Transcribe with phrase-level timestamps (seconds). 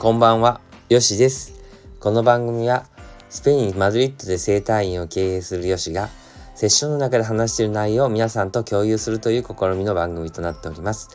[0.00, 1.52] こんばんは、よしです。
[2.00, 2.86] この番組は、
[3.28, 6.08] スペイン・マドリッドで生態院を経営するよしが、
[6.54, 11.10] セッションの中で話している内容を皆さんと共有するという試みの番組となっております。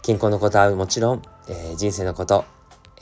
[0.00, 2.46] 健康のことはもちろん、えー、人生のこと、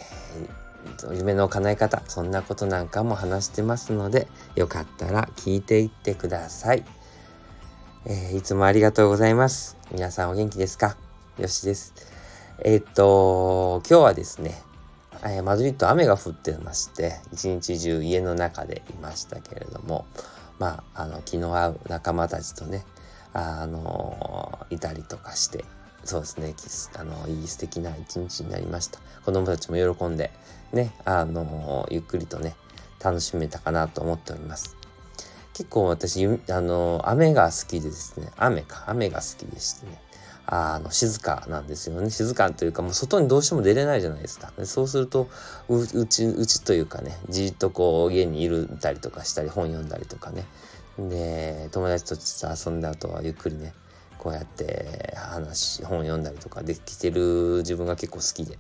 [0.01, 4.27] えー、夢の叶え方、そんなことなんかも話してますので、
[4.57, 6.85] よかったら聞いていってください。
[8.07, 9.77] えー、いつもありがとうございます。
[9.93, 10.97] 皆さんお元気ですか？
[11.39, 11.95] よしです。
[12.65, 14.61] え、っと、今日はですね、
[15.27, 20.05] えー、マドリッド雨が降ってまして、一日中家の中でいましたけれども、
[20.59, 22.85] まあ、あの、気の合う仲間たちとね、
[23.33, 25.65] あのいたりとかして、
[26.05, 26.55] そうですね、
[26.99, 29.01] あの、いい素敵な一日になりました。
[29.25, 30.31] 子供たちも喜んで、
[30.73, 32.55] ね、あのゆっくりとね、
[33.03, 34.77] 楽しめたかなと思っております。
[35.55, 40.01] 結構私、あの雨が好きでですね、雨か、雨が好きでしてね、
[40.47, 42.11] あの、静かなんですよね。
[42.11, 44.53] 静かというか、もう外にどうしても出れないじゃないですか。
[44.59, 45.29] でそうすると
[45.69, 50.45] う、ち、うちというかね、じっとこう、家にいるたりとかしたり、本読んだりとかね。
[50.99, 53.73] で、友達とちょっと遊んだ後はゆっくりね、
[54.19, 58.59] こうやって話、本読んだりとかできてる自分が結構好きで。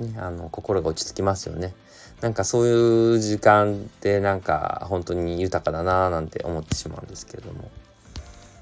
[0.00, 1.74] ね、あの、心が落ち着きますよね。
[2.20, 7.70] なんかそういう時間ってなんか本当に豊かだなぁなんて思ってしまうんですけれども。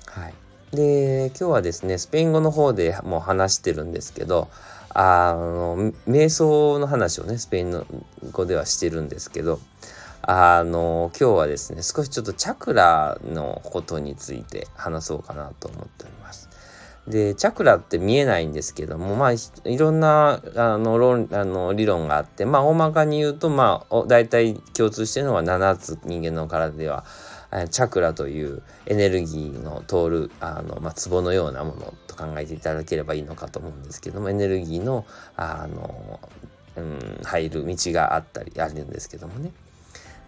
[0.06, 0.34] はい。
[0.72, 4.48] で、今日はですね、スペイン語の方でもう話してるんですけど、
[4.90, 7.86] あの、瞑想の話をね、スペイン
[8.32, 9.60] 語ではしてるんですけど、
[10.22, 16.50] あの、今日はですね、少しちょっとチャクラのことについて話そうかなと思っております。
[17.06, 27.04] で、チャクラって見えないんですけども、まあ、いろんな、あの、論、あの、理論があって、まあ、大まかに言うと、まあ、大体共通してるのは7つ人間の体では
[27.70, 36.20] チャクラというエネルギーの通るあの、まあ、壺のようなものと考えていただければいいのかと思うんですけどもエネルギーのあの、
[36.76, 39.50] うん、入る道があったりあるんですけどもね。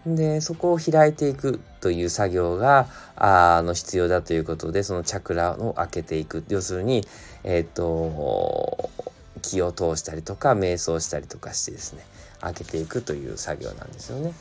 [0.05, 7.05] でそこを開いていくという作業があの必要だということでそのチャクラを開けていく要するに
[7.43, 8.89] えっ、ー、と
[9.43, 12.03] 気を通したりとか瞑想したりとかしてですね
[12.39, 14.33] 開けていくという作業なんですよね。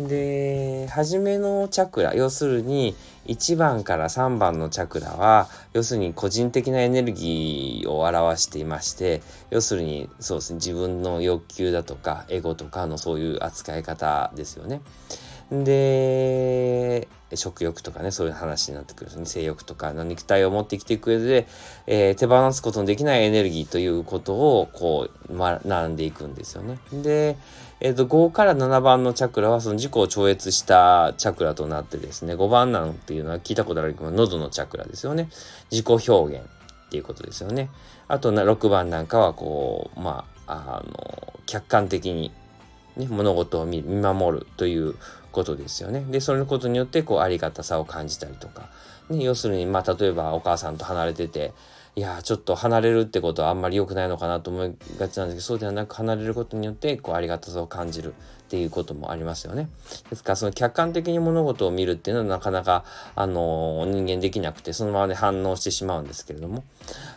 [0.00, 2.94] で、初めのチャクラ、要するに
[3.26, 14.82] 1番から3番のチャクラは、要するに個人的なエネルギーを表していまして、要するにそうですね、自分の欲求だとか、エゴとかのそういう扱い方ですよね。
[15.50, 19.26] で、食欲とかね、そういう話になってくるんですね。
[19.26, 21.46] 性欲とかの肉体を持ってきていく上で、
[21.86, 26.78] えー、手放すことのできないエネルギーということを、こう、学んでいくんですよね。
[26.92, 27.36] で、
[27.80, 35.28] えっ、ー、と、5から7番のチャクラは、その自己を超越したチャクラとなってですね、5番なんていうのは聞いたことあるけど、喉のチャクラですよね。
[35.70, 37.70] 自己表現っていうことですよね。
[38.08, 42.32] あと、6番なんかは、こう、まあ、あの、客観的に、
[42.98, 44.94] ね、物事を見守るという
[45.32, 46.04] ことですよね。
[46.10, 48.68] で、そのことによって、こう、ありがたさを感じたりとか、
[49.08, 51.52] ね、要するに、まあ、例えばお母さんと離れてて、
[51.98, 58.14] いやちょっと離れるってことはあんまり良くないのかなと思いがちなんですけどそうではなく離れることによってこうありがたさを感じる
[58.48, 59.68] っていうこともありますよね。
[60.08, 62.82] ですからその客観的に物事を見るっていうのはなかなか
[63.14, 66.64] あの人間できなくてそのままで反応してしまうんですけれども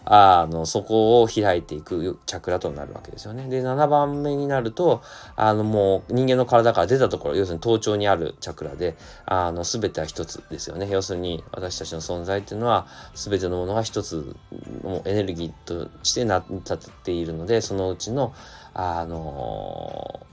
[0.03, 3.47] あのそこを開いていくチャクラとなるわけですよね。
[3.47, 5.01] で7番目になると
[5.37, 10.89] あのもう人間の体から出たところ要するに頭頂にあるチャクラであの全ては一つですよね。
[10.91, 14.35] 要するに私たちの存在っていうのは全てのものが一つ
[14.83, 18.33] のエネルギーとして成り立っているのでそのうちの
[18.73, 20.25] あの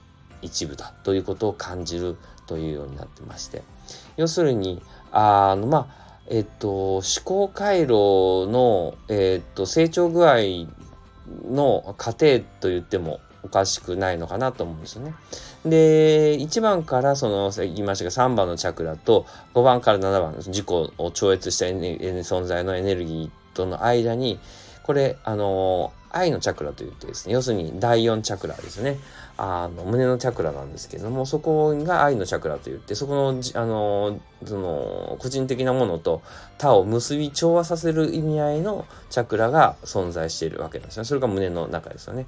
[0.42, 2.16] 一部だということを感じる
[2.46, 3.62] というようになってまして
[4.16, 10.36] 要するにあのまあえっと思考回路の、えっと、成長具合
[11.50, 15.14] の過程と言ってもおかしくないのかなと思うんですよね。
[15.64, 24.38] で、1番からその、言いましたが3番のチャクラと5番から7番の自己を超越した存在のエネルギーとの間に、
[24.82, 28.98] これ、あの愛のチャクラといってですね、要するに第4チャクラですね。
[29.36, 36.22] あの、胸のチャクラなんですけども、そこが愛のチャクラといって、そこの、あの、その、個人的なものと
[36.56, 41.04] 他を結び調和させる意味合いのチャクラが存在しているわけなんですね。
[41.04, 42.26] それが胸の中ですよね。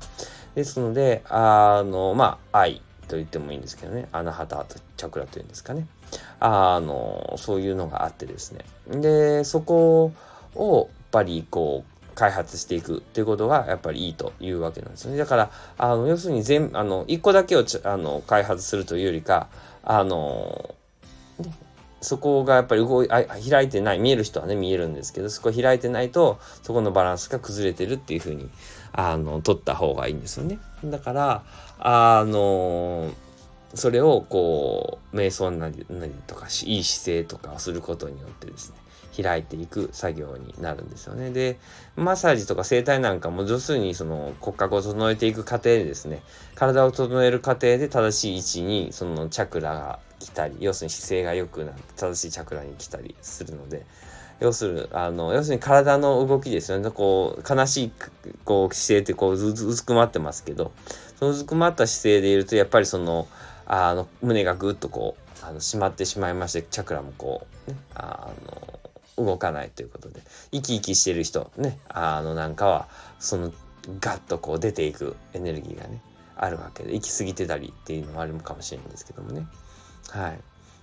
[0.55, 4.67] ですので、あの、まあ、愛と言ってもいいんですけどね、穴旗
[4.97, 5.87] チャクラというんですかね。
[6.39, 8.65] あの、そういうのがあってですね。
[9.01, 10.13] で、そこ
[10.55, 15.17] を、ぱりこう、開発していくっていうことがやっぱりいいというわけなんですね。
[15.17, 19.49] だから、あの、要するに全、あの、一個だけをあの開発するというよりか、
[19.83, 20.75] あの、
[22.01, 28.49] そこがやっぱり動いあ開いてない見える人はね見えるんですけどそこ開いてないとそこのバランスが崩れてるっていう風に
[28.93, 30.59] あの取った方がいいんですよね。
[30.85, 31.43] だから
[31.79, 33.13] あの
[33.75, 38.77] それをこう瞑想なりなりとかいい姿勢とかをすることによってですね
[39.17, 41.31] 開いていく作業になるんですよね。
[41.31, 41.59] で
[41.97, 46.23] マッサージとか整体なんかも要するにその骨格を整えていく過程でですね
[46.55, 53.85] 体を整える過程で正しい位置にそのチャクラが来たり要するに姿勢が良くなって正しいチャクラに来たりするので
[54.41, 57.93] 要するあの要するに体の動きですよねこう悲しい
[58.45, 60.73] こう姿勢ってこううずくまってますけど
[61.19, 63.29] そのうずくまった姿勢でいるとやっぱりその
[63.67, 68.80] あの胸がぐっとこうあの締まってしまいましてチャクラもこう、ね、あの
[69.25, 70.23] 動かないということで
[70.53, 72.89] 生き生きしてる人ねあのなんかは
[73.19, 73.53] その
[74.01, 76.01] ガッとこう出ていくエネルギーがね
[76.37, 79.47] あるわけで行き過ぎてたりっていうのもあるかもしれないんですけどもね。
[80.11, 80.41] はい。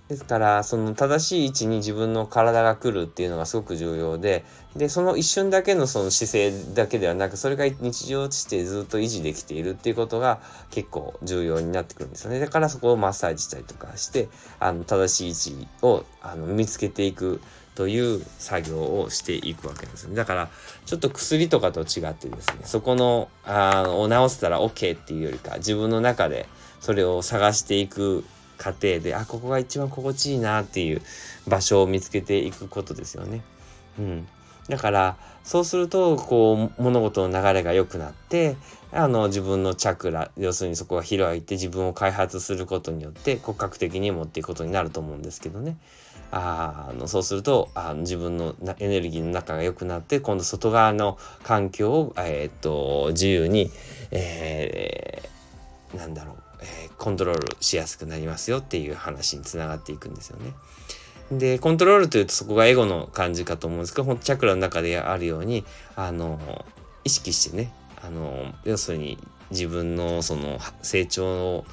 [0.08, 4.42] ですから、その正しい位置に自分の体が来るっていうのがすごく重要で、
[4.74, 12.40] で、その一瞬だけのその姿勢だけではなく、それが日常としてずっと維持できているっていうことが結構重要になってくるんですよね。
[12.40, 14.28] だからそこをマッサージしたりとかして、
[14.60, 17.42] あの、正しい位置をあの見つけていく
[17.78, 20.16] という作業をしていくわけですね。
[20.16, 20.48] だから、
[20.84, 26.48] ちょっと薬とかと違ってですね、そこの、あ、を治せたら OK っていうよりか、自分の中で
[26.80, 28.24] それを探していく
[28.56, 31.02] 過程であここが一番心地いいなっていう
[31.46, 33.42] 場所を見つけていくことですよね。
[34.00, 34.28] うん、
[34.68, 38.56] だからそうするとこう物事の流れが良くなって
[38.92, 45.76] あの自分のチャクラ要するにそこが開いて自分を開発することによって骨格的に持っていくことになると思うんですけどね
[46.30, 53.70] あのそうするとあの自分のエネルギーの中が良くなって今度外側の環境を、えー、と自由に、
[54.10, 60.52] えー、なんだろうえー、コントロールしやすくなりますよっていう話につながっていくんですよね。
[61.30, 65.64] で、コントロールというとそこがエゴの感じかと思うんですけど、チャクラの中であるように、
[65.94, 66.64] あの、
[67.04, 67.72] 意識してね、
[68.02, 69.18] あの、要するに
[69.50, 71.64] 自分のその成長の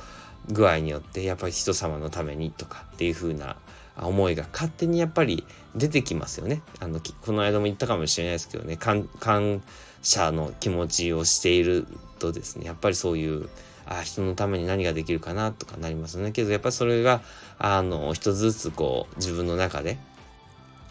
[0.51, 3.55] 具合によって、やっぱり人様のためにとかっていう風な
[3.97, 6.61] 思いが勝手にやっぱり出てきますよね。
[6.79, 9.07] あの、この間も言ったかもしれないですけどね、感
[10.01, 11.87] 謝の気持ちをしている
[12.19, 13.49] とですね、やっぱりそういう
[13.87, 16.31] あ人のために何ができるかなとかなりますね。
[16.31, 17.21] けどやっぱりそれが
[17.59, 19.97] あの一つずつこう自分の中で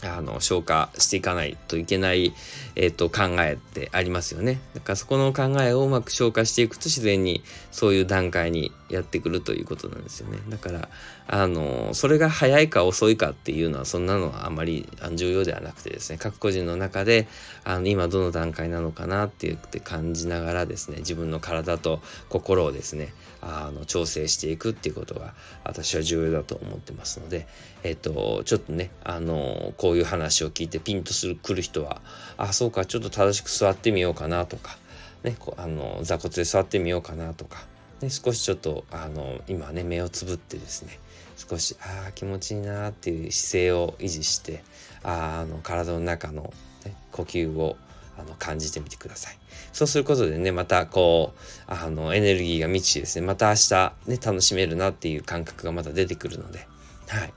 [0.04, 2.34] あの消化していかないといけない、
[2.76, 4.60] えーと、考えってありますよね。
[4.74, 10.38] だからそこの考えをうまく消化していくと自然にそういう段階にやってくるということなんですよね。
[10.48, 10.88] だから
[11.26, 17.26] あのそれが早いか遅いかっていうのはそんなのはあまり重要ではなくてですね各個人の中で
[17.64, 25.34] あの今どの段階なのかなって言って感じながらですね自分の体と心をですねあの調整していくっていうことが
[25.64, 27.46] 私は重要だと思ってますので、
[27.82, 32.00] えっ、とちょっとねあのこうういう話を聞いてピンとする来る人は
[32.36, 34.76] あそうかちょっと正しく座ってみようかなとか、
[35.22, 37.64] ね、こあの座骨で座ってみようかなとか、
[38.00, 40.98] ね、少しちょっとあの今ね目をつぶってですね
[41.36, 44.62] 少しああ気持ちいいなっていう姿勢を維持して
[45.02, 46.52] ああの体の中の、
[46.84, 47.76] ね、呼吸を
[48.18, 49.38] あの感じてみてください。
[49.72, 56.68] そうすることでね、またこう、あの、エネルギーが満ちてですね、また明日ね、楽しめるなっていう感覚がまた出てくるので、
[57.08, 57.32] はい。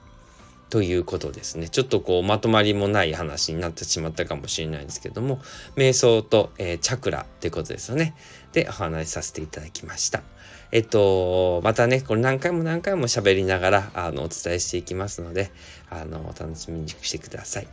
[0.70, 1.70] ということですね。
[1.70, 5.40] ちょっとこう、まとまりもない話になってしまったかもしれないんですけども、
[5.76, 8.16] 瞑想と、えー、チャクラってことですよね。
[8.54, 10.24] で、お話しさせていただきました。
[10.72, 15.52] えっと、またね、これ何回も何回も喋りながら、あの、お伝えしていきますので、
[15.90, 17.68] あの、お楽しみにしてください。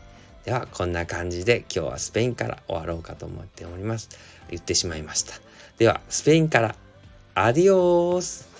[0.44, 4.10] ではこんな感じで今日はスペインから終わろうかと思っております。
[4.50, 5.34] 言ってしまいました。
[5.78, 6.76] ではスペインから
[7.34, 8.53] アディオース